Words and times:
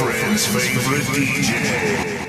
girlfriend's 0.00 0.46
favorite 0.46 1.04
DJ. 1.12 2.19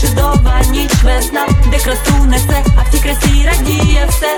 чудова 0.00 0.60
ніч 0.70 1.02
весна, 1.04 1.48
де 1.70 1.78
красу 1.78 2.24
несе, 2.24 2.64
а 2.78 2.82
в 2.82 2.90
тій 2.90 2.98
красі 2.98 3.46
радіє 3.46 4.06
все. 4.08 4.36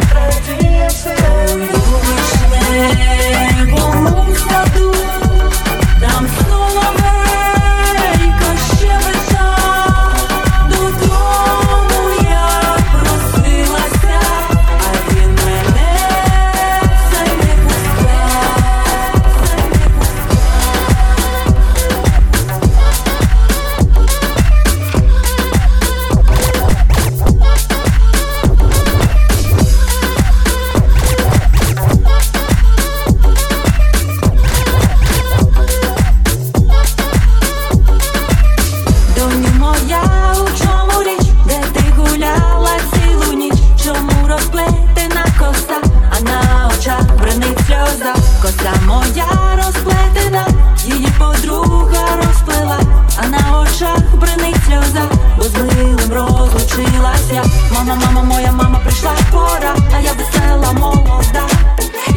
я 57.36 57.44
Мама, 57.70 57.94
мама, 57.94 58.22
моя 58.22 58.52
мама 58.52 58.78
прийшла 58.80 59.12
пора, 59.30 59.76
а 59.94 60.00
я 60.00 60.12
весела 60.12 60.72
молода. 60.72 61.46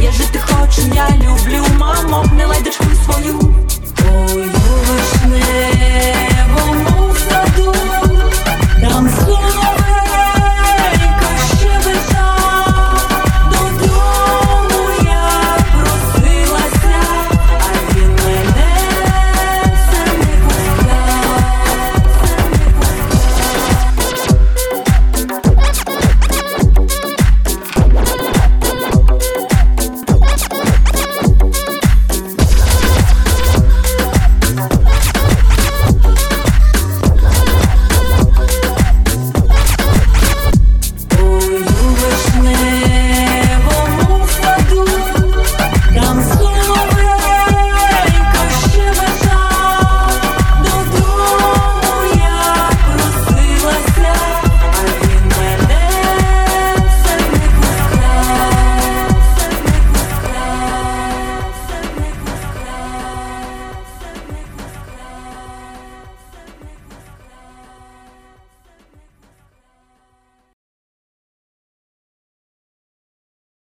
Я 0.01 0.11
жити 0.11 0.39
хочу, 0.39 0.81
я 0.93 1.09
люблю, 1.09 1.65
мамо, 1.77 2.25
не 2.35 2.45
лайдочку 2.45 2.85
свою. 3.05 3.58